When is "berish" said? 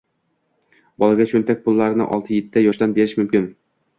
2.99-3.17